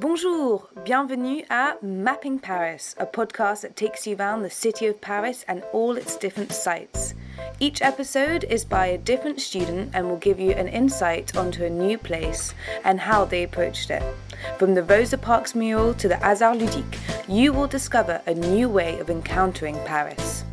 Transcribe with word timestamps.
Bonjour, 0.00 0.68
bienvenue 0.84 1.42
à 1.50 1.74
Mapping 1.82 2.38
Paris, 2.38 2.94
a 2.98 3.04
podcast 3.04 3.62
that 3.62 3.74
takes 3.74 4.06
you 4.06 4.14
around 4.14 4.42
the 4.42 4.48
city 4.48 4.86
of 4.86 5.00
Paris 5.00 5.44
and 5.48 5.64
all 5.72 5.96
its 5.96 6.16
different 6.16 6.52
sites. 6.52 7.14
Each 7.58 7.82
episode 7.82 8.44
is 8.44 8.64
by 8.64 8.86
a 8.86 8.96
different 8.98 9.40
student 9.40 9.90
and 9.94 10.08
will 10.08 10.18
give 10.18 10.38
you 10.38 10.52
an 10.52 10.68
insight 10.68 11.36
onto 11.36 11.64
a 11.64 11.70
new 11.70 11.98
place 11.98 12.54
and 12.84 13.00
how 13.00 13.24
they 13.24 13.42
approached 13.42 13.90
it. 13.90 14.04
From 14.56 14.74
the 14.74 14.84
Rosa 14.84 15.18
Parks 15.18 15.56
mural 15.56 15.92
to 15.94 16.06
the 16.06 16.18
Hasard 16.18 16.58
Ludique, 16.58 16.96
you 17.26 17.52
will 17.52 17.66
discover 17.66 18.22
a 18.28 18.34
new 18.34 18.68
way 18.68 19.00
of 19.00 19.10
encountering 19.10 19.80
Paris. 19.84 20.44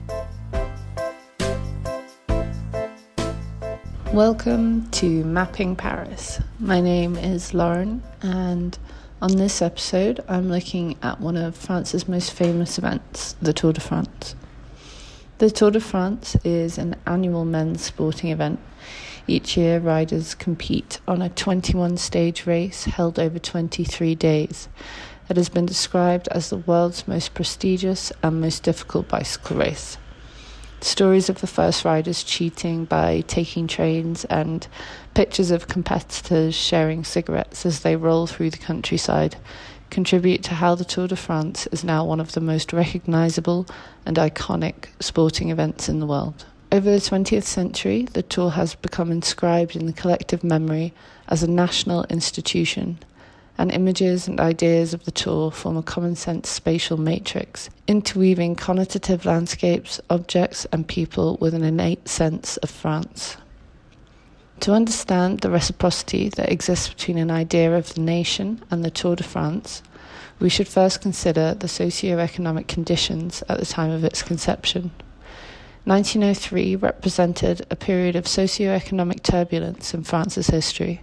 Welcome 4.12 4.90
to 4.92 5.24
Mapping 5.26 5.76
Paris. 5.76 6.40
My 6.58 6.80
name 6.80 7.16
is 7.18 7.54
Lauren, 7.54 8.02
and 8.22 8.78
on 9.26 9.38
this 9.38 9.60
episode, 9.60 10.24
I'm 10.28 10.50
looking 10.50 10.98
at 11.02 11.20
one 11.20 11.36
of 11.36 11.56
France's 11.56 12.08
most 12.08 12.32
famous 12.32 12.78
events, 12.78 13.36
the 13.42 13.54
Tour 13.54 13.74
de 13.74 13.82
France. 13.82 14.36
The 15.40 15.50
Tour 15.50 15.72
de 15.72 15.80
France 15.80 16.36
is 16.44 16.78
an 16.78 16.96
annual 17.08 17.44
men's 17.44 17.82
sporting 17.82 18.30
event. 18.30 18.60
Each 19.26 19.58
year, 19.58 19.80
riders 19.80 20.36
compete 20.36 21.00
on 21.08 21.24
a 21.24 21.30
21 21.30 21.98
stage 21.98 22.46
race 22.46 22.84
held 22.84 23.18
over 23.18 23.40
23 23.40 24.14
days. 24.14 24.70
It 25.28 25.38
has 25.38 25.50
been 25.50 25.66
described 25.66 26.28
as 26.28 26.52
the 26.52 26.58
world's 26.58 27.08
most 27.08 27.34
prestigious 27.34 28.12
and 28.22 28.40
most 28.40 28.62
difficult 28.62 29.08
bicycle 29.08 29.58
race. 29.58 29.98
Stories 30.86 31.30
of 31.30 31.42
the 31.42 31.48
first 31.48 31.84
riders 31.84 32.24
cheating 32.24 32.86
by 32.86 33.22
taking 33.22 33.66
trains 33.66 34.24
and 34.26 34.68
pictures 35.16 35.50
of 35.50 35.68
competitors 35.68 36.54
sharing 36.54 37.04
cigarettes 37.04 37.66
as 37.66 37.80
they 37.80 37.96
roll 37.96 38.28
through 38.28 38.52
the 38.52 38.60
countryside 38.60 39.36
contribute 39.90 40.44
to 40.44 40.54
how 40.54 40.76
the 40.76 40.86
Tour 40.86 41.08
de 41.08 41.16
France 41.16 41.66
is 41.72 41.84
now 41.84 42.06
one 42.06 42.20
of 42.20 42.34
the 42.34 42.40
most 42.40 42.72
recognisable 42.72 43.66
and 44.06 44.18
iconic 44.18 44.90
sporting 45.00 45.50
events 45.50 45.90
in 45.90 46.00
the 46.00 46.06
world. 46.06 46.46
Over 46.72 46.92
the 46.92 46.98
20th 46.98 47.46
century, 47.46 48.04
the 48.14 48.22
Tour 48.22 48.52
has 48.52 48.76
become 48.76 49.12
inscribed 49.12 49.76
in 49.76 49.88
the 49.88 49.92
collective 49.92 50.44
memory 50.44 50.94
as 51.28 51.42
a 51.42 51.50
national 51.50 52.04
institution 52.12 53.00
and 53.58 53.72
images 53.72 54.28
and 54.28 54.40
ideas 54.40 54.94
of 54.94 55.06
the 55.06 55.12
tour 55.12 55.52
form 55.52 55.78
a 55.78 55.84
common 55.84 56.16
sense 56.16 56.50
spatial 56.50 56.98
matrix, 56.98 57.70
interweaving 57.88 58.56
connotative 58.56 59.26
landscapes, 59.26 60.02
objects, 60.10 60.66
and 60.72 60.88
people 60.88 61.38
with 61.40 61.54
an 61.54 61.64
innate 61.64 62.08
sense 62.08 62.58
of 62.58 62.70
France. 62.70 63.38
To 64.62 64.74
understand 64.74 65.40
the 65.40 65.50
reciprocity 65.50 66.30
that 66.30 66.52
exists 66.52 66.90
between 66.90 67.18
an 67.18 67.32
idea 67.32 67.76
of 67.78 67.94
the 67.94 68.02
nation 68.02 68.64
and 68.72 68.84
the 68.84 68.92
Tour 68.92 69.16
de 69.16 69.24
France, 69.24 69.84
we 70.40 70.50
should 70.50 70.68
first 70.68 71.02
consider 71.02 71.54
the 71.54 71.68
socio-economic 71.68 72.68
conditions 72.68 73.44
at 73.48 73.60
the 73.60 73.66
time 73.66 73.92
of 73.92 74.04
its 74.04 74.22
conception. 74.22 74.92
1903 75.86 76.78
represented 76.78 77.66
a 77.70 77.76
period 77.76 78.16
of 78.16 78.28
socio-economic 78.28 79.22
turbulence 79.24 79.94
in 79.94 80.04
France's 80.04 80.48
history, 80.48 81.02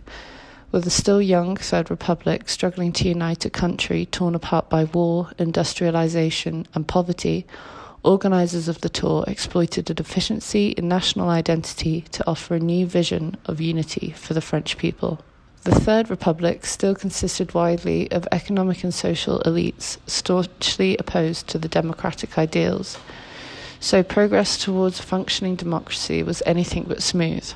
with 0.72 0.86
a 0.86 0.90
still 0.90 1.20
young 1.20 1.54
Third 1.54 1.90
Republic 1.90 2.48
struggling 2.48 2.92
to 2.94 3.06
unite 3.06 3.44
a 3.44 3.50
country 3.50 4.06
torn 4.06 4.34
apart 4.34 4.70
by 4.70 4.84
war, 4.84 5.30
industrialization, 5.38 6.66
and 6.74 6.88
poverty, 6.88 7.46
organisers 8.02 8.68
of 8.68 8.80
the 8.80 8.88
tour 8.88 9.22
exploited 9.28 9.90
a 9.90 9.94
deficiency 9.94 10.70
in 10.70 10.88
national 10.88 11.28
identity 11.28 12.00
to 12.10 12.26
offer 12.26 12.54
a 12.54 12.58
new 12.60 12.86
vision 12.86 13.36
of 13.44 13.60
unity 13.60 14.14
for 14.16 14.32
the 14.32 14.40
French 14.40 14.78
people. 14.78 15.20
The 15.64 15.74
Third 15.78 16.08
Republic 16.08 16.64
still 16.64 16.94
consisted 16.94 17.54
widely 17.54 18.10
of 18.10 18.26
economic 18.32 18.82
and 18.82 18.94
social 18.94 19.40
elites 19.40 19.98
staunchly 20.08 20.96
opposed 20.96 21.48
to 21.48 21.58
the 21.58 21.68
democratic 21.68 22.38
ideals, 22.38 22.98
so 23.78 24.02
progress 24.02 24.56
towards 24.56 25.00
functioning 25.00 25.54
democracy 25.54 26.22
was 26.22 26.42
anything 26.46 26.84
but 26.84 27.02
smooth. 27.02 27.52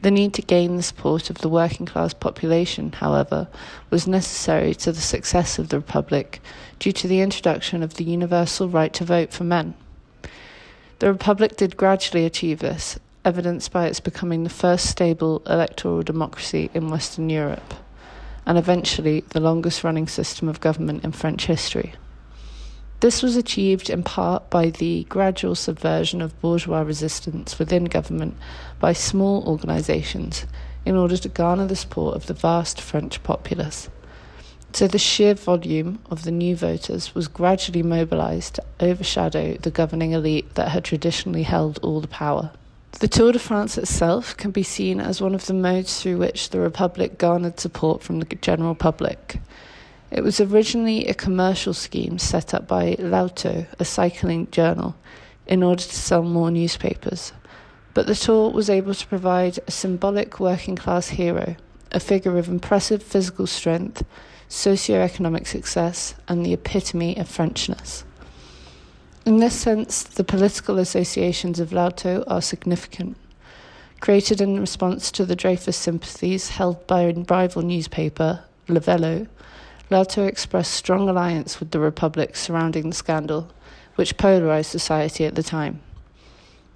The 0.00 0.10
need 0.12 0.32
to 0.34 0.42
gain 0.42 0.76
the 0.76 0.82
support 0.82 1.28
of 1.28 1.38
the 1.38 1.48
working 1.48 1.84
class 1.84 2.14
population, 2.14 2.92
however, 2.92 3.48
was 3.90 4.06
necessary 4.06 4.74
to 4.76 4.92
the 4.92 5.00
success 5.00 5.58
of 5.58 5.70
the 5.70 5.78
Republic 5.78 6.40
due 6.78 6.92
to 6.92 7.08
the 7.08 7.20
introduction 7.20 7.82
of 7.82 7.94
the 7.94 8.04
universal 8.04 8.68
right 8.68 8.92
to 8.92 9.04
vote 9.04 9.32
for 9.32 9.42
men. 9.42 9.74
The 11.00 11.12
Republic 11.12 11.56
did 11.56 11.76
gradually 11.76 12.24
achieve 12.24 12.60
this, 12.60 12.98
evidenced 13.24 13.72
by 13.72 13.86
its 13.86 13.98
becoming 13.98 14.44
the 14.44 14.50
first 14.50 14.86
stable 14.86 15.42
electoral 15.46 16.02
democracy 16.02 16.70
in 16.74 16.90
Western 16.90 17.28
Europe, 17.28 17.74
and 18.46 18.56
eventually 18.56 19.24
the 19.30 19.40
longest 19.40 19.82
running 19.82 20.06
system 20.06 20.48
of 20.48 20.60
government 20.60 21.02
in 21.02 21.10
French 21.10 21.46
history. 21.46 21.94
This 23.00 23.22
was 23.22 23.36
achieved 23.36 23.90
in 23.90 24.02
part 24.02 24.50
by 24.50 24.70
the 24.70 25.04
gradual 25.04 25.54
subversion 25.54 26.20
of 26.20 26.38
bourgeois 26.40 26.80
resistance 26.80 27.56
within 27.56 27.84
government 27.84 28.36
by 28.80 28.92
small 28.92 29.46
organisations 29.46 30.46
in 30.84 30.96
order 30.96 31.16
to 31.16 31.28
garner 31.28 31.66
the 31.66 31.76
support 31.76 32.16
of 32.16 32.26
the 32.26 32.34
vast 32.34 32.80
French 32.80 33.22
populace. 33.22 33.88
So 34.72 34.88
the 34.88 34.98
sheer 34.98 35.34
volume 35.34 36.00
of 36.10 36.24
the 36.24 36.32
new 36.32 36.56
voters 36.56 37.14
was 37.14 37.28
gradually 37.28 37.84
mobilised 37.84 38.54
to 38.54 38.64
overshadow 38.80 39.54
the 39.54 39.70
governing 39.70 40.10
elite 40.10 40.56
that 40.56 40.70
had 40.70 40.84
traditionally 40.84 41.44
held 41.44 41.78
all 41.84 42.00
the 42.00 42.08
power. 42.08 42.50
The 42.98 43.06
Tour 43.06 43.30
de 43.30 43.38
France 43.38 43.78
itself 43.78 44.36
can 44.36 44.50
be 44.50 44.64
seen 44.64 44.98
as 45.00 45.20
one 45.20 45.36
of 45.36 45.46
the 45.46 45.54
modes 45.54 46.02
through 46.02 46.18
which 46.18 46.50
the 46.50 46.58
Republic 46.58 47.16
garnered 47.16 47.60
support 47.60 48.02
from 48.02 48.18
the 48.18 48.26
general 48.26 48.74
public. 48.74 49.40
It 50.10 50.24
was 50.24 50.40
originally 50.40 51.06
a 51.06 51.14
commercial 51.14 51.74
scheme 51.74 52.18
set 52.18 52.54
up 52.54 52.66
by 52.66 52.96
L'Auto, 52.98 53.66
a 53.78 53.84
cycling 53.84 54.50
journal, 54.50 54.96
in 55.46 55.62
order 55.62 55.82
to 55.82 55.94
sell 55.96 56.22
more 56.22 56.50
newspapers. 56.50 57.32
But 57.92 58.06
the 58.06 58.14
tour 58.14 58.50
was 58.50 58.70
able 58.70 58.94
to 58.94 59.06
provide 59.06 59.58
a 59.66 59.70
symbolic 59.70 60.40
working 60.40 60.76
class 60.76 61.08
hero, 61.08 61.56
a 61.92 62.00
figure 62.00 62.38
of 62.38 62.48
impressive 62.48 63.02
physical 63.02 63.46
strength, 63.46 64.02
socio-economic 64.48 65.46
success, 65.46 66.14
and 66.26 66.44
the 66.44 66.54
epitome 66.54 67.16
of 67.18 67.28
Frenchness. 67.28 68.04
In 69.26 69.38
this 69.38 69.54
sense, 69.54 70.04
the 70.04 70.24
political 70.24 70.78
associations 70.78 71.60
of 71.60 71.70
L'Auto 71.70 72.24
are 72.28 72.40
significant. 72.40 73.18
Created 74.00 74.40
in 74.40 74.58
response 74.58 75.10
to 75.10 75.26
the 75.26 75.36
Dreyfus 75.36 75.76
sympathies 75.76 76.50
held 76.50 76.86
by 76.86 77.02
a 77.02 77.12
rival 77.12 77.60
newspaper, 77.60 78.44
Le 78.68 78.80
L'Auto 79.90 80.26
expressed 80.26 80.72
strong 80.74 81.08
alliance 81.08 81.60
with 81.60 81.70
the 81.70 81.80
Republic 81.80 82.36
surrounding 82.36 82.90
the 82.90 82.94
scandal, 82.94 83.48
which 83.94 84.18
polarized 84.18 84.70
society 84.70 85.24
at 85.24 85.34
the 85.34 85.42
time. 85.42 85.80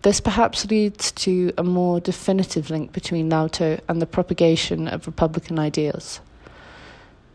This 0.00 0.18
perhaps 0.20 0.64
leads 0.64 1.12
to 1.12 1.52
a 1.58 1.62
more 1.62 2.00
definitive 2.00 2.70
link 2.70 2.92
between 2.92 3.28
L'Auto 3.28 3.80
and 3.86 4.00
the 4.00 4.06
propagation 4.06 4.88
of 4.88 5.06
Republican 5.06 5.58
ideals. 5.58 6.20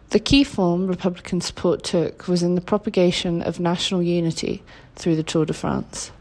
The 0.10 0.20
key 0.20 0.44
form 0.44 0.88
Republican 0.88 1.42
support 1.42 1.84
took 1.84 2.28
was 2.28 2.42
in 2.42 2.56
the 2.56 2.62
propagation 2.62 3.44
of 3.44 3.60
national 3.60 4.02
unity 4.02 4.64
through 4.96 5.16
the 5.16 5.24
Tour 5.24 5.46
de 5.46 5.54
France. 5.54 6.12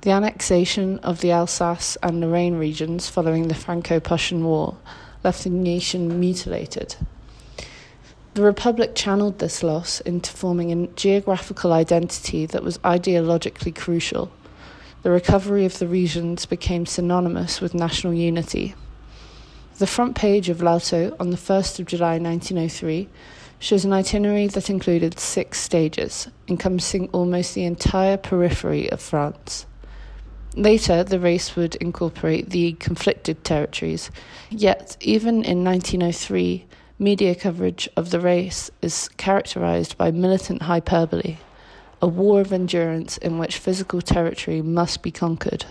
The 0.00 0.10
annexation 0.10 0.98
of 1.00 1.20
the 1.20 1.30
Alsace 1.30 1.96
and 2.02 2.20
Lorraine 2.20 2.56
regions 2.56 3.08
following 3.08 3.48
the 3.48 3.54
Franco 3.54 4.00
Prussian 4.00 4.42
War 4.42 4.76
left 5.22 5.44
the 5.44 5.50
nation 5.50 6.18
mutilated 6.18 6.96
the 8.34 8.42
Republic 8.42 8.94
channeled 8.94 9.38
this 9.38 9.62
loss 9.62 10.00
into 10.02 10.30
forming 10.30 10.70
a 10.70 10.86
geographical 10.88 11.72
identity 11.72 12.46
that 12.46 12.62
was 12.62 12.78
ideologically 12.78 13.74
crucial. 13.74 14.30
The 15.02 15.10
recovery 15.10 15.64
of 15.64 15.78
the 15.78 15.88
regions 15.88 16.46
became 16.46 16.86
synonymous 16.86 17.60
with 17.60 17.74
national 17.74 18.14
unity. 18.14 18.74
The 19.78 19.86
front 19.86 20.14
page 20.14 20.48
of 20.48 20.62
L'Auto 20.62 21.16
on 21.18 21.30
the 21.30 21.36
1st 21.36 21.80
of 21.80 21.86
July 21.86 22.18
1903 22.18 23.08
shows 23.58 23.84
an 23.84 23.92
itinerary 23.92 24.46
that 24.46 24.70
included 24.70 25.18
six 25.18 25.58
stages, 25.58 26.28
encompassing 26.48 27.08
almost 27.12 27.54
the 27.54 27.64
entire 27.64 28.16
periphery 28.16 28.90
of 28.92 29.00
France. 29.00 29.66
Later, 30.54 31.02
the 31.02 31.20
race 31.20 31.56
would 31.56 31.76
incorporate 31.76 32.50
the 32.50 32.72
conflicted 32.74 33.44
territories, 33.44 34.10
yet, 34.50 34.96
even 35.00 35.44
in 35.44 35.64
1903, 35.64 36.66
Media 37.02 37.34
coverage 37.34 37.88
of 37.96 38.10
the 38.10 38.20
race 38.20 38.70
is 38.82 39.08
characterized 39.16 39.96
by 39.96 40.10
militant 40.10 40.60
hyperbole, 40.60 41.38
a 42.02 42.06
war 42.06 42.42
of 42.42 42.52
endurance 42.52 43.16
in 43.16 43.38
which 43.38 43.56
physical 43.56 44.02
territory 44.02 44.60
must 44.60 45.00
be 45.00 45.10
conquered. 45.10 45.64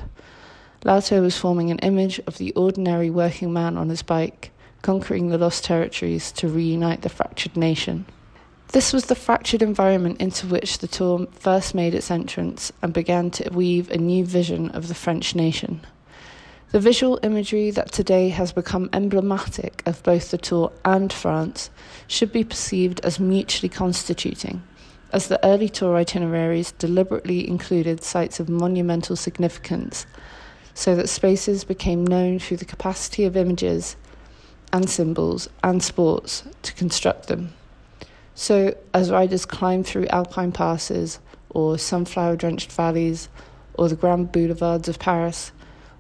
L'Auto 0.83 1.21
was 1.21 1.37
forming 1.37 1.69
an 1.69 1.77
image 1.79 2.19
of 2.25 2.39
the 2.39 2.51
ordinary 2.53 3.11
working 3.11 3.53
man 3.53 3.77
on 3.77 3.89
his 3.89 4.01
bike, 4.01 4.49
conquering 4.81 5.29
the 5.29 5.37
lost 5.37 5.63
territories 5.63 6.31
to 6.31 6.47
reunite 6.47 7.03
the 7.03 7.09
fractured 7.09 7.55
nation. 7.55 8.07
This 8.69 8.91
was 8.91 9.05
the 9.05 9.13
fractured 9.13 9.61
environment 9.61 10.19
into 10.19 10.47
which 10.47 10.79
the 10.79 10.87
tour 10.87 11.27
first 11.33 11.75
made 11.75 11.93
its 11.93 12.09
entrance 12.09 12.71
and 12.81 12.91
began 12.91 13.29
to 13.29 13.53
weave 13.53 13.91
a 13.91 13.99
new 13.99 14.25
vision 14.25 14.71
of 14.71 14.87
the 14.87 14.95
French 14.95 15.35
nation. 15.35 15.85
The 16.71 16.79
visual 16.79 17.19
imagery 17.23 17.71
that 17.71 17.91
today 17.91 18.29
has 18.29 18.51
become 18.51 18.91
emblematic 18.93 19.81
of 19.87 20.03
both 20.03 20.29
the 20.29 20.37
Tour 20.37 20.71
and 20.85 21.11
France 21.11 21.71
should 22.05 22.31
be 22.31 22.43
perceived 22.43 22.99
as 23.03 23.19
mutually 23.19 23.69
constituting, 23.69 24.61
as 25.11 25.29
the 25.29 25.43
early 25.43 25.67
Tour 25.67 25.95
itineraries 25.95 26.73
deliberately 26.73 27.47
included 27.47 28.03
sites 28.03 28.39
of 28.39 28.49
monumental 28.49 29.15
significance, 29.15 30.05
so 30.75 30.95
that 30.95 31.09
spaces 31.09 31.63
became 31.63 32.05
known 32.05 32.37
through 32.37 32.57
the 32.57 32.65
capacity 32.65 33.23
of 33.23 33.35
images 33.35 33.95
and 34.71 34.87
symbols 34.87 35.49
and 35.63 35.81
sports 35.81 36.43
to 36.61 36.71
construct 36.73 37.29
them. 37.29 37.51
So, 38.35 38.75
as 38.93 39.09
riders 39.09 39.47
climb 39.47 39.83
through 39.83 40.05
alpine 40.09 40.51
passes 40.51 41.19
or 41.49 41.79
sunflower 41.79 42.35
drenched 42.35 42.71
valleys 42.71 43.27
or 43.73 43.89
the 43.89 43.95
grand 43.95 44.31
boulevards 44.31 44.87
of 44.87 44.99
Paris, 44.99 45.51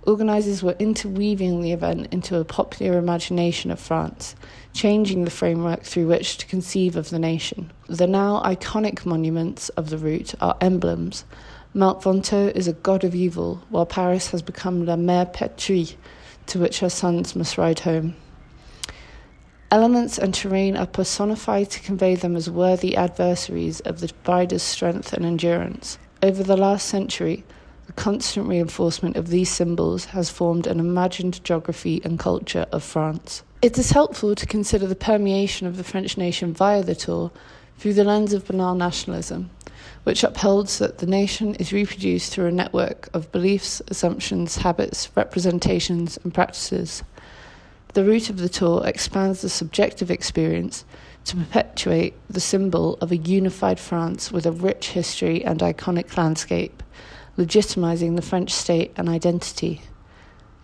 organisers 0.09 0.63
were 0.63 0.75
interweaving 0.79 1.61
the 1.61 1.71
event 1.71 2.07
into 2.11 2.37
a 2.37 2.43
popular 2.43 2.97
imagination 2.97 3.71
of 3.71 3.79
France, 3.79 4.35
changing 4.73 5.23
the 5.23 5.31
framework 5.31 5.83
through 5.83 6.07
which 6.07 6.37
to 6.37 6.47
conceive 6.47 6.95
of 6.95 7.09
the 7.09 7.19
nation. 7.19 7.71
The 7.87 8.07
now 8.07 8.41
iconic 8.43 9.05
monuments 9.05 9.69
of 9.69 9.89
the 9.89 9.97
route 9.97 10.33
are 10.41 10.57
emblems. 10.59 11.25
Mount 11.73 12.01
Ventoux 12.01 12.51
is 12.55 12.67
a 12.67 12.73
god 12.73 13.03
of 13.03 13.13
evil, 13.13 13.61
while 13.69 13.85
Paris 13.85 14.31
has 14.31 14.41
become 14.41 14.85
La 14.85 14.95
Mère 14.95 15.31
Patrie, 15.31 15.95
to 16.47 16.59
which 16.59 16.79
her 16.79 16.89
sons 16.89 17.35
must 17.35 17.57
ride 17.57 17.79
home. 17.79 18.15
Elements 19.71 20.17
and 20.17 20.33
terrain 20.33 20.75
are 20.75 20.87
personified 20.87 21.69
to 21.69 21.79
convey 21.81 22.15
them 22.15 22.35
as 22.35 22.49
worthy 22.49 22.95
adversaries 22.95 23.81
of 23.81 23.99
the 23.99 24.11
rider's 24.27 24.63
strength 24.63 25.13
and 25.13 25.23
endurance. 25.23 25.99
Over 26.23 26.41
the 26.41 26.57
last 26.57 26.87
century, 26.87 27.43
the 27.89 27.93
constant 27.93 28.47
reinforcement 28.47 29.17
of 29.17 29.29
these 29.29 29.49
symbols 29.49 30.05
has 30.05 30.29
formed 30.29 30.67
an 30.67 30.79
imagined 30.79 31.43
geography 31.43 31.99
and 32.03 32.19
culture 32.19 32.67
of 32.71 32.83
France. 32.83 33.41
It 33.63 33.79
is 33.79 33.89
helpful 33.89 34.35
to 34.35 34.45
consider 34.45 34.85
the 34.85 34.93
permeation 34.93 35.65
of 35.65 35.75
the 35.75 35.83
French 35.83 36.15
nation 36.15 36.53
via 36.53 36.83
the 36.83 36.93
Tour 36.93 37.31
through 37.79 37.95
the 37.95 38.03
lens 38.03 38.31
of 38.31 38.45
banal 38.45 38.75
nationalism, 38.75 39.49
which 40.03 40.23
upholds 40.23 40.77
that 40.77 40.99
the 40.99 41.07
nation 41.07 41.55
is 41.55 41.73
reproduced 41.73 42.31
through 42.31 42.45
a 42.45 42.51
network 42.51 43.09
of 43.15 43.31
beliefs, 43.31 43.81
assumptions, 43.87 44.57
habits, 44.57 45.09
representations, 45.15 46.19
and 46.23 46.31
practices. 46.31 47.01
The 47.95 48.05
route 48.05 48.29
of 48.29 48.37
the 48.37 48.49
Tour 48.49 48.85
expands 48.85 49.41
the 49.41 49.49
subjective 49.49 50.11
experience 50.11 50.85
to 51.25 51.37
perpetuate 51.37 52.13
the 52.29 52.39
symbol 52.39 52.99
of 53.01 53.11
a 53.11 53.17
unified 53.17 53.79
France 53.79 54.31
with 54.31 54.45
a 54.45 54.51
rich 54.51 54.89
history 54.89 55.43
and 55.43 55.59
iconic 55.61 56.15
landscape 56.15 56.83
legitimizing 57.39 58.17
the 58.17 58.21
French 58.21 58.51
state 58.51 58.91
and 58.97 59.07
identity. 59.07 59.81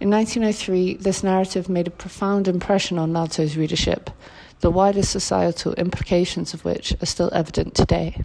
In 0.01 0.09
1903, 0.09 0.95
this 0.95 1.23
narrative 1.23 1.69
made 1.69 1.87
a 1.87 1.91
profound 1.91 2.49
impression 2.49 2.99
on 2.99 3.13
L'Auto's 3.13 3.55
readership, 3.55 4.09
the 4.59 4.69
wider 4.69 5.01
societal 5.01 5.73
implications 5.75 6.53
of 6.53 6.65
which 6.65 6.93
are 7.01 7.05
still 7.05 7.29
evident 7.31 7.75
today. 7.75 8.21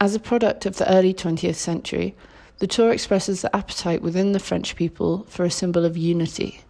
As 0.00 0.14
a 0.14 0.20
product 0.20 0.64
of 0.64 0.76
the 0.76 0.90
early 0.90 1.12
20th 1.12 1.56
century, 1.56 2.14
the 2.58 2.66
tour 2.66 2.90
expresses 2.90 3.42
the 3.42 3.54
appetite 3.54 4.00
within 4.00 4.32
the 4.32 4.40
French 4.40 4.76
people 4.76 5.26
for 5.28 5.44
a 5.44 5.50
symbol 5.50 5.84
of 5.84 5.98
unity. 5.98 6.62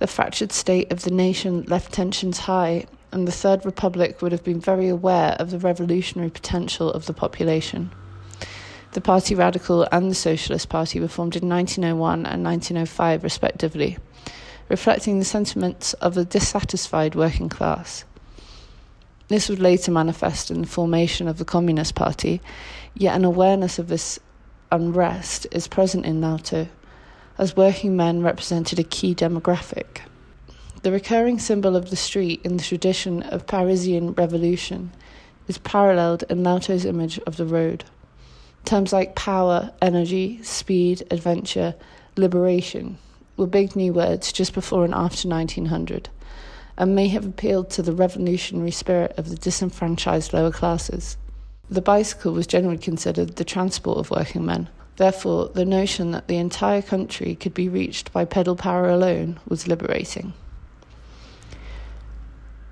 The 0.00 0.08
fractured 0.08 0.50
state 0.50 0.90
of 0.90 1.02
the 1.02 1.12
nation 1.12 1.62
left 1.68 1.92
tensions 1.92 2.40
high, 2.40 2.86
and 3.12 3.28
the 3.28 3.32
Third 3.32 3.64
Republic 3.64 4.20
would 4.20 4.32
have 4.32 4.42
been 4.42 4.60
very 4.60 4.88
aware 4.88 5.36
of 5.38 5.52
the 5.52 5.58
revolutionary 5.58 6.30
potential 6.30 6.90
of 6.90 7.06
the 7.06 7.14
population. 7.14 7.92
The 8.98 9.02
Parti 9.02 9.36
Radical 9.36 9.86
and 9.92 10.10
the 10.10 10.14
Socialist 10.16 10.68
Party 10.68 10.98
were 10.98 11.06
formed 11.06 11.36
in 11.36 11.48
1901 11.48 12.26
and 12.26 12.42
1905, 12.42 13.22
respectively, 13.22 13.96
reflecting 14.68 15.20
the 15.20 15.24
sentiments 15.24 15.92
of 15.92 16.16
a 16.16 16.24
dissatisfied 16.24 17.14
working 17.14 17.48
class. 17.48 18.04
This 19.28 19.48
would 19.48 19.60
later 19.60 19.92
manifest 19.92 20.50
in 20.50 20.62
the 20.62 20.66
formation 20.66 21.28
of 21.28 21.38
the 21.38 21.44
Communist 21.44 21.94
Party, 21.94 22.40
yet 22.92 23.14
an 23.14 23.24
awareness 23.24 23.78
of 23.78 23.86
this 23.86 24.18
unrest 24.72 25.46
is 25.52 25.68
present 25.68 26.04
in 26.04 26.20
L'Auto, 26.20 26.66
as 27.38 27.54
working 27.54 27.96
men 27.96 28.20
represented 28.24 28.80
a 28.80 28.82
key 28.82 29.14
demographic. 29.14 30.00
The 30.82 30.90
recurring 30.90 31.38
symbol 31.38 31.76
of 31.76 31.90
the 31.90 31.94
street 31.94 32.40
in 32.42 32.56
the 32.56 32.64
tradition 32.64 33.22
of 33.22 33.46
Parisian 33.46 34.14
revolution 34.14 34.90
is 35.46 35.58
paralleled 35.58 36.24
in 36.28 36.42
L'Auto's 36.42 36.84
image 36.84 37.20
of 37.20 37.36
the 37.36 37.46
road. 37.46 37.84
Terms 38.68 38.92
like 38.92 39.14
power, 39.14 39.72
energy, 39.80 40.42
speed, 40.42 41.02
adventure, 41.10 41.74
liberation 42.18 42.98
were 43.38 43.46
big 43.46 43.74
new 43.74 43.94
words 43.94 44.30
just 44.30 44.52
before 44.52 44.84
and 44.84 44.92
after 44.92 45.26
1900 45.26 46.10
and 46.76 46.94
may 46.94 47.08
have 47.08 47.24
appealed 47.24 47.70
to 47.70 47.80
the 47.80 47.94
revolutionary 47.94 48.70
spirit 48.70 49.14
of 49.16 49.30
the 49.30 49.36
disenfranchised 49.36 50.34
lower 50.34 50.50
classes. 50.50 51.16
The 51.70 51.80
bicycle 51.80 52.34
was 52.34 52.46
generally 52.46 52.76
considered 52.76 53.36
the 53.36 53.42
transport 53.42 53.96
of 53.96 54.10
working 54.10 54.44
men. 54.44 54.68
Therefore, 54.96 55.48
the 55.48 55.64
notion 55.64 56.10
that 56.10 56.28
the 56.28 56.36
entire 56.36 56.82
country 56.82 57.36
could 57.36 57.54
be 57.54 57.70
reached 57.70 58.12
by 58.12 58.26
pedal 58.26 58.54
power 58.54 58.90
alone 58.90 59.40
was 59.48 59.66
liberating. 59.66 60.34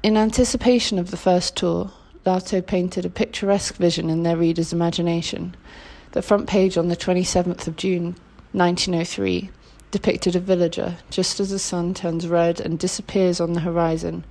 In 0.03 0.19
anticipation 0.19 0.99
of 0.99 1.11
the 1.11 1.17
first 1.17 1.57
tour, 1.57 1.91
L'Auto 2.27 2.61
painted 2.61 3.07
a 3.07 3.11
picturesque 3.11 3.77
vision 3.77 4.11
in 4.11 4.25
their 4.25 4.37
readers' 4.37 4.73
imagination 4.73 5.55
the 6.17 6.23
front 6.23 6.47
page 6.47 6.79
on 6.79 6.89
the 6.89 6.97
27th 6.97 7.67
of 7.67 7.77
June 7.77 8.17
1903 8.53 9.51
depicted 9.91 10.35
a 10.35 10.41
villager 10.41 10.97
just 11.11 11.39
as 11.41 11.51
the 11.51 11.59
sun 11.59 11.93
turns 11.93 12.27
red 12.27 12.59
and 12.59 12.79
disappears 12.79 13.39
on 13.39 13.53
the 13.53 13.61
horizon, 13.61 14.25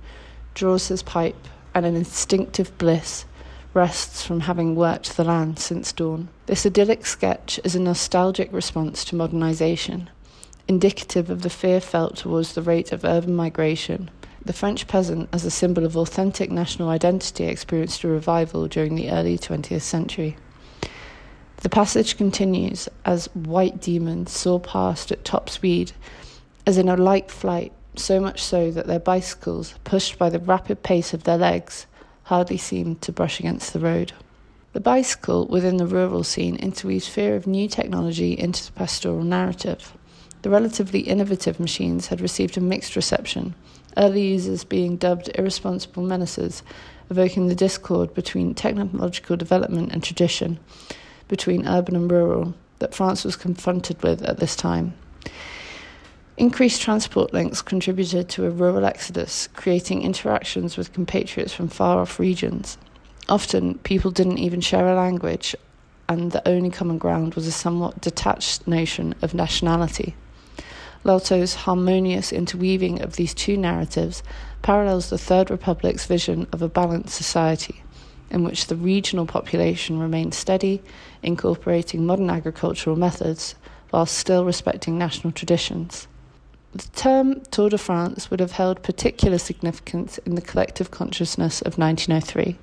draws 0.52 0.88
his 0.88 1.04
pipe, 1.04 1.46
and 1.74 1.86
an 1.86 1.94
instinctive 1.94 2.76
bliss 2.76 3.24
rests 3.72 4.26
from 4.26 4.40
having 4.40 4.74
worked 4.74 5.16
the 5.16 5.22
land 5.22 5.60
since 5.60 5.92
dawn. 5.92 6.28
This 6.46 6.66
idyllic 6.66 7.06
sketch 7.06 7.60
is 7.62 7.76
a 7.76 7.80
nostalgic 7.80 8.52
response 8.52 9.04
to 9.04 9.14
modernisation, 9.14 10.08
indicative 10.66 11.30
of 11.30 11.42
the 11.42 11.50
fear 11.50 11.80
felt 11.80 12.16
towards 12.16 12.54
the 12.54 12.62
rate 12.62 12.90
of 12.90 13.04
urban 13.04 13.36
migration. 13.36 14.10
The 14.46 14.52
French 14.52 14.86
peasant, 14.86 15.28
as 15.32 15.44
a 15.44 15.50
symbol 15.50 15.84
of 15.84 15.96
authentic 15.96 16.52
national 16.52 16.88
identity, 16.88 17.46
experienced 17.46 18.04
a 18.04 18.08
revival 18.08 18.68
during 18.68 18.94
the 18.94 19.10
early 19.10 19.36
20th 19.36 19.82
century. 19.82 20.36
The 21.56 21.68
passage 21.68 22.16
continues 22.16 22.88
as 23.04 23.26
white 23.34 23.80
demons 23.80 24.30
soar 24.30 24.60
past 24.60 25.10
at 25.10 25.24
top 25.24 25.50
speed, 25.50 25.90
as 26.64 26.78
in 26.78 26.88
a 26.88 26.96
light 26.96 27.28
flight, 27.28 27.72
so 27.96 28.20
much 28.20 28.40
so 28.40 28.70
that 28.70 28.86
their 28.86 29.00
bicycles, 29.00 29.74
pushed 29.82 30.16
by 30.16 30.30
the 30.30 30.38
rapid 30.38 30.84
pace 30.84 31.12
of 31.12 31.24
their 31.24 31.38
legs, 31.38 31.88
hardly 32.22 32.56
seem 32.56 32.94
to 32.96 33.10
brush 33.10 33.40
against 33.40 33.72
the 33.72 33.80
road. 33.80 34.12
The 34.74 34.80
bicycle 34.80 35.48
within 35.48 35.78
the 35.78 35.88
rural 35.88 36.22
scene 36.22 36.54
interweaves 36.54 37.08
fear 37.08 37.34
of 37.34 37.48
new 37.48 37.66
technology 37.66 38.38
into 38.38 38.64
the 38.64 38.72
pastoral 38.78 39.24
narrative. 39.24 39.92
The 40.46 40.52
relatively 40.52 41.00
innovative 41.00 41.58
machines 41.58 42.06
had 42.06 42.20
received 42.20 42.56
a 42.56 42.60
mixed 42.60 42.94
reception, 42.94 43.56
early 43.96 44.28
users 44.28 44.62
being 44.62 44.96
dubbed 44.96 45.28
irresponsible 45.34 46.04
menaces, 46.04 46.62
evoking 47.10 47.48
the 47.48 47.56
discord 47.56 48.14
between 48.14 48.54
technological 48.54 49.36
development 49.36 49.90
and 49.90 50.04
tradition, 50.04 50.60
between 51.26 51.66
urban 51.66 51.96
and 51.96 52.08
rural 52.08 52.54
that 52.78 52.94
France 52.94 53.24
was 53.24 53.34
confronted 53.34 54.00
with 54.04 54.22
at 54.22 54.38
this 54.38 54.54
time. 54.54 54.94
Increased 56.36 56.80
transport 56.80 57.34
links 57.34 57.60
contributed 57.60 58.28
to 58.28 58.46
a 58.46 58.50
rural 58.50 58.84
exodus, 58.84 59.48
creating 59.54 60.02
interactions 60.02 60.76
with 60.76 60.92
compatriots 60.92 61.52
from 61.52 61.66
far 61.66 61.98
off 61.98 62.20
regions. 62.20 62.78
Often, 63.28 63.78
people 63.78 64.12
didn't 64.12 64.38
even 64.38 64.60
share 64.60 64.86
a 64.86 64.94
language, 64.94 65.56
and 66.08 66.30
the 66.30 66.46
only 66.46 66.70
common 66.70 66.98
ground 66.98 67.34
was 67.34 67.48
a 67.48 67.50
somewhat 67.50 68.00
detached 68.00 68.68
notion 68.68 69.12
of 69.22 69.34
nationality. 69.34 70.14
L'Auto's 71.06 71.54
harmonious 71.54 72.32
interweaving 72.32 73.00
of 73.00 73.14
these 73.14 73.32
two 73.32 73.56
narratives 73.56 74.24
parallels 74.60 75.08
the 75.08 75.16
Third 75.16 75.50
Republic's 75.50 76.04
vision 76.04 76.48
of 76.50 76.60
a 76.60 76.68
balanced 76.68 77.14
society 77.14 77.84
in 78.28 78.42
which 78.42 78.66
the 78.66 78.74
regional 78.74 79.24
population 79.24 80.00
remained 80.00 80.34
steady, 80.34 80.82
incorporating 81.22 82.04
modern 82.04 82.28
agricultural 82.28 82.96
methods 82.96 83.54
while 83.90 84.04
still 84.04 84.44
respecting 84.44 84.98
national 84.98 85.32
traditions. 85.32 86.08
The 86.72 86.88
term 86.88 87.40
Tour 87.52 87.70
de 87.70 87.78
France 87.78 88.28
would 88.28 88.40
have 88.40 88.52
held 88.52 88.82
particular 88.82 89.38
significance 89.38 90.18
in 90.26 90.34
the 90.34 90.42
collective 90.42 90.90
consciousness 90.90 91.62
of 91.62 91.78
1903. 91.78 92.58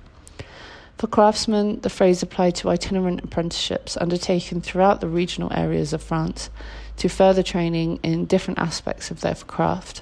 For 0.98 1.08
craftsmen, 1.08 1.82
the 1.82 1.90
phrase 1.90 2.24
applied 2.24 2.56
to 2.56 2.70
itinerant 2.70 3.24
apprenticeships 3.24 3.98
undertaken 3.98 4.62
throughout 4.62 5.02
the 5.02 5.08
regional 5.08 5.52
areas 5.54 5.92
of 5.92 6.02
France 6.02 6.50
to 6.98 7.10
further 7.10 7.44
training 7.44 8.00
in 8.04 8.26
different 8.26 8.60
aspects 8.60 9.12
of 9.12 9.22
their 9.22 9.36
craft. 9.36 10.02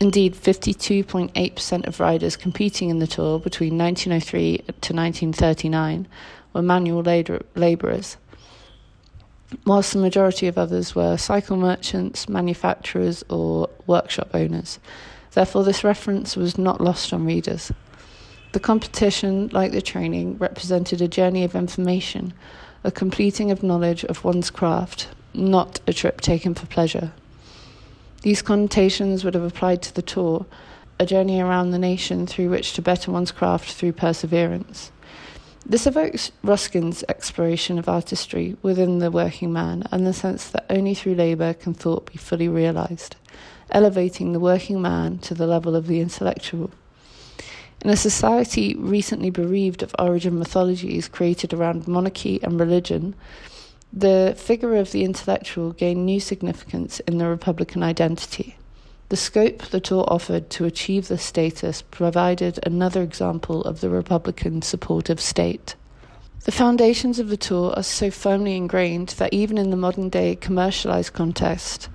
Indeed, 0.00 0.34
52.8% 0.34 1.86
of 1.86 2.00
riders 2.00 2.36
competing 2.36 2.88
in 2.88 3.00
the 3.00 3.06
Tour 3.06 3.38
between 3.38 3.76
1903 3.76 4.58
to 4.58 4.94
1939 4.94 6.06
were 6.52 6.62
manual 6.62 7.02
labourers. 7.54 8.16
whilst 9.64 9.92
the 9.92 9.98
majority 9.98 10.46
of 10.46 10.58
others 10.58 10.94
were 10.94 11.16
cycle 11.16 11.56
merchants, 11.56 12.28
manufacturers, 12.28 13.24
or 13.30 13.68
workshop 13.86 14.28
owners. 14.34 14.78
Therefore, 15.32 15.64
this 15.64 15.84
reference 15.84 16.36
was 16.36 16.58
not 16.58 16.80
lost 16.80 17.12
on 17.12 17.24
readers. 17.24 17.72
The 18.52 18.60
competition, 18.60 19.48
like 19.48 19.72
the 19.72 19.82
training, 19.82 20.38
represented 20.38 21.02
a 21.02 21.08
journey 21.08 21.44
of 21.44 21.54
information, 21.54 22.32
a 22.82 22.90
completing 22.90 23.50
of 23.50 23.62
knowledge 23.62 24.04
of 24.04 24.24
one's 24.24 24.48
craft, 24.48 25.08
not 25.34 25.80
a 25.86 25.92
trip 25.92 26.22
taken 26.22 26.54
for 26.54 26.66
pleasure. 26.66 27.12
These 28.22 28.40
connotations 28.40 29.22
would 29.22 29.34
have 29.34 29.44
applied 29.44 29.82
to 29.82 29.94
the 29.94 30.02
tour, 30.02 30.46
a 30.98 31.04
journey 31.04 31.40
around 31.40 31.70
the 31.70 31.78
nation 31.78 32.26
through 32.26 32.48
which 32.48 32.72
to 32.72 32.82
better 32.82 33.12
one's 33.12 33.32
craft 33.32 33.72
through 33.72 33.92
perseverance. 33.92 34.90
This 35.66 35.86
evokes 35.86 36.32
Ruskin's 36.42 37.04
exploration 37.06 37.78
of 37.78 37.88
artistry 37.88 38.56
within 38.62 38.98
the 38.98 39.10
working 39.10 39.52
man 39.52 39.84
and 39.92 40.06
the 40.06 40.14
sense 40.14 40.48
that 40.48 40.64
only 40.70 40.94
through 40.94 41.16
labour 41.16 41.52
can 41.52 41.74
thought 41.74 42.10
be 42.10 42.16
fully 42.16 42.48
realised, 42.48 43.16
elevating 43.70 44.32
the 44.32 44.40
working 44.40 44.80
man 44.80 45.18
to 45.18 45.34
the 45.34 45.46
level 45.46 45.76
of 45.76 45.86
the 45.86 46.00
intellectual. 46.00 46.70
In 47.80 47.90
a 47.90 47.96
society 47.96 48.74
recently 48.74 49.30
bereaved 49.30 49.84
of 49.84 49.94
origin 49.98 50.38
mythologies 50.38 51.06
created 51.06 51.54
around 51.54 51.86
monarchy 51.86 52.40
and 52.42 52.58
religion, 52.58 53.14
the 53.92 54.34
figure 54.36 54.74
of 54.76 54.90
the 54.90 55.04
intellectual 55.04 55.72
gained 55.72 56.04
new 56.04 56.18
significance 56.18 56.98
in 57.00 57.18
the 57.18 57.28
Republican 57.28 57.84
identity. 57.84 58.56
The 59.10 59.16
scope 59.16 59.62
the 59.62 59.80
tour 59.80 60.04
offered 60.08 60.50
to 60.50 60.64
achieve 60.64 61.08
this 61.08 61.22
status 61.22 61.82
provided 61.82 62.58
another 62.64 63.02
example 63.02 63.62
of 63.62 63.80
the 63.80 63.88
Republican 63.88 64.60
supportive 64.60 65.20
state. 65.20 65.76
The 66.44 66.52
foundations 66.52 67.18
of 67.18 67.28
the 67.28 67.36
tour 67.36 67.72
are 67.76 67.82
so 67.82 68.10
firmly 68.10 68.56
ingrained 68.56 69.10
that 69.18 69.32
even 69.32 69.56
in 69.56 69.70
the 69.70 69.76
modern 69.76 70.08
day 70.08 70.34
commercialized 70.34 71.12
context, 71.12 71.88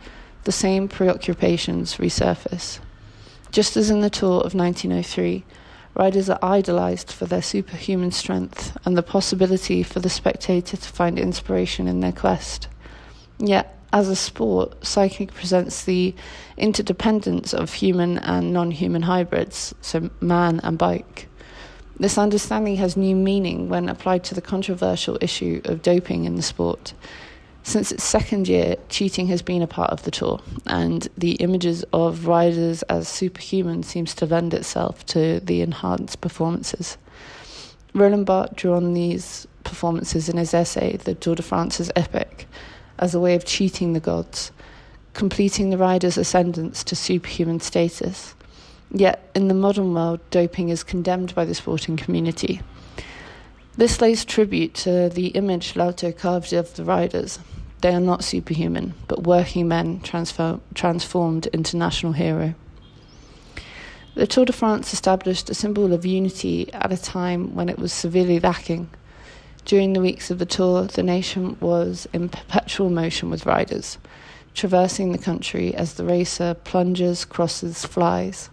the 0.45 0.51
same 0.51 0.87
preoccupations 0.87 1.97
resurface. 1.97 2.79
Just 3.51 3.77
as 3.77 3.89
in 3.89 4.01
the 4.01 4.09
tour 4.09 4.41
of 4.41 4.55
1903, 4.55 5.43
riders 5.95 6.29
are 6.29 6.39
idolized 6.41 7.11
for 7.11 7.25
their 7.25 7.41
superhuman 7.41 8.11
strength 8.11 8.75
and 8.85 8.97
the 8.97 9.03
possibility 9.03 9.83
for 9.83 9.99
the 9.99 10.09
spectator 10.09 10.77
to 10.77 10.89
find 10.89 11.19
inspiration 11.19 11.87
in 11.87 11.99
their 11.99 12.11
quest. 12.11 12.67
Yet, 13.39 13.77
as 13.91 14.09
a 14.09 14.15
sport, 14.15 14.85
cycling 14.85 15.29
presents 15.29 15.85
the 15.85 16.15
interdependence 16.57 17.53
of 17.53 17.73
human 17.73 18.17
and 18.17 18.51
non 18.51 18.71
human 18.71 19.03
hybrids, 19.03 19.75
so 19.81 20.09
man 20.19 20.59
and 20.63 20.77
bike. 20.77 21.27
This 21.99 22.17
understanding 22.17 22.77
has 22.77 22.97
new 22.97 23.15
meaning 23.15 23.69
when 23.69 23.87
applied 23.87 24.23
to 24.25 24.35
the 24.35 24.41
controversial 24.41 25.17
issue 25.21 25.61
of 25.65 25.83
doping 25.83 26.25
in 26.25 26.35
the 26.35 26.41
sport. 26.41 26.93
Since 27.65 27.93
its 27.93 28.03
second 28.03 28.49
year, 28.49 28.75
cheating 28.89 29.27
has 29.27 29.41
been 29.41 29.61
a 29.61 29.67
part 29.67 29.89
of 29.91 30.03
the 30.03 30.11
tour, 30.11 30.41
and 30.67 31.07
the 31.17 31.33
images 31.35 31.83
of 31.93 32.27
riders 32.27 32.83
as 32.83 33.07
superhuman 33.07 33.83
seems 33.83 34.13
to 34.15 34.25
lend 34.25 34.53
itself 34.53 35.05
to 35.07 35.39
the 35.39 35.61
enhanced 35.61 36.19
performances. 36.19 36.97
Roland 37.93 38.25
Barthes 38.25 38.57
drew 38.57 38.73
on 38.73 38.93
these 38.93 39.47
performances 39.63 40.27
in 40.27 40.37
his 40.37 40.53
essay, 40.53 40.97
The 40.97 41.15
Tour 41.15 41.35
de 41.35 41.41
France's 41.41 41.89
Epic, 41.95 42.47
as 42.99 43.15
a 43.15 43.19
way 43.19 43.33
of 43.33 43.45
cheating 43.45 43.93
the 43.93 43.99
gods, 43.99 44.51
completing 45.13 45.69
the 45.69 45.77
rider's 45.77 46.17
ascendance 46.17 46.83
to 46.83 46.95
superhuman 46.95 47.61
status. 47.61 48.35
Yet, 48.91 49.29
in 49.33 49.47
the 49.47 49.53
modern 49.53 49.93
world, 49.93 50.19
doping 50.31 50.69
is 50.69 50.83
condemned 50.83 51.33
by 51.33 51.45
the 51.45 51.55
sporting 51.55 51.95
community. 51.95 52.61
This 53.75 53.99
lays 54.01 54.23
tribute 54.23 54.75
to 54.75 55.09
the 55.09 55.29
image 55.29 55.75
L'Auto 55.75 56.11
carved 56.11 56.53
of 56.53 56.75
the 56.75 56.83
riders. 56.83 57.39
They 57.81 57.93
are 57.95 57.99
not 57.99 58.23
superhuman, 58.23 58.93
but 59.07 59.23
working 59.23 59.67
men 59.67 59.99
transfer- 60.01 60.59
transformed 60.75 61.47
into 61.47 61.75
national 61.75 62.13
hero. 62.13 62.53
The 64.13 64.27
Tour 64.27 64.45
de 64.45 64.53
France 64.53 64.93
established 64.93 65.49
a 65.49 65.55
symbol 65.55 65.91
of 65.91 66.05
unity 66.05 66.71
at 66.71 66.91
a 66.91 67.01
time 67.01 67.55
when 67.55 67.67
it 67.67 67.79
was 67.79 67.91
severely 67.91 68.39
lacking. 68.39 68.89
During 69.65 69.93
the 69.93 70.01
weeks 70.01 70.29
of 70.29 70.37
the 70.37 70.45
tour, 70.45 70.83
the 70.83 71.01
nation 71.01 71.57
was 71.59 72.07
in 72.13 72.29
perpetual 72.29 72.91
motion 72.91 73.31
with 73.31 73.47
riders, 73.47 73.97
traversing 74.53 75.13
the 75.13 75.17
country 75.17 75.73
as 75.73 75.95
the 75.95 76.05
racer 76.05 76.53
plunges, 76.53 77.25
crosses, 77.25 77.85
flies. 77.85 78.51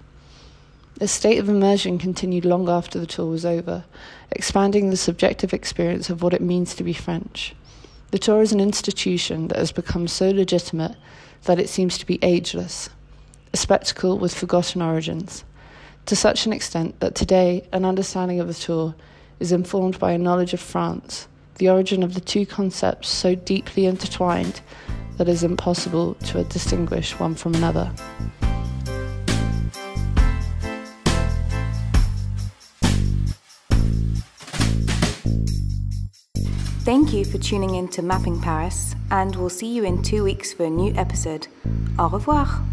The 1.01 1.09
state 1.09 1.39
of 1.39 1.49
immersion 1.49 1.97
continued 1.97 2.45
long 2.45 2.69
after 2.69 2.99
the 2.99 3.07
tour 3.07 3.31
was 3.31 3.47
over, 3.47 3.85
expanding 4.33 4.91
the 4.91 4.99
subjective 4.99 5.55
experience 5.55 6.11
of 6.11 6.23
what 6.23 6.35
it 6.35 6.43
means 6.43 6.75
to 6.75 6.85
be 6.85 6.93
French. 6.93 7.55
The 8.11 8.19
tour 8.19 8.43
is 8.43 8.53
an 8.53 8.61
institution 8.61 9.49
that 9.49 9.57
has 9.57 9.73
become 9.73 10.09
so 10.09 10.31
legitimate 10.31 10.95
that 11.45 11.59
it 11.59 11.71
seems 11.71 11.97
to 11.97 12.05
be 12.05 12.19
ageless, 12.21 12.91
a 13.55 13.57
spectacle 13.57 14.19
with 14.19 14.35
forgotten 14.35 14.83
origins, 14.83 15.43
to 16.05 16.15
such 16.15 16.45
an 16.45 16.53
extent 16.53 17.01
that 17.01 17.15
today 17.15 17.67
an 17.73 17.87
understanding 17.87 18.39
of 18.39 18.49
the 18.49 18.53
tour 18.53 18.95
is 19.39 19.53
informed 19.53 19.99
by 19.99 20.13
a 20.13 20.19
knowledge 20.19 20.53
of 20.53 20.61
France, 20.61 21.29
the 21.55 21.71
origin 21.71 22.03
of 22.03 22.13
the 22.13 22.21
two 22.21 22.45
concepts 22.45 23.09
so 23.09 23.35
deeply 23.35 23.87
intertwined 23.87 24.61
that 25.17 25.31
it 25.31 25.33
is 25.33 25.45
impossible 25.45 26.13
to 26.27 26.45
distinguish 26.45 27.19
one 27.19 27.35
from 27.35 27.55
another. 27.55 27.91
Thank 36.91 37.13
you 37.13 37.25
for 37.25 37.39
tuning 37.39 37.77
in 37.77 37.87
to 37.91 38.03
Mapping 38.03 38.41
Paris, 38.41 38.97
and 39.13 39.37
we'll 39.37 39.49
see 39.49 39.73
you 39.73 39.85
in 39.85 40.03
two 40.03 40.25
weeks 40.25 40.53
for 40.53 40.65
a 40.65 40.69
new 40.69 40.93
episode. 40.97 41.47
Au 42.01 42.09
revoir! 42.09 42.65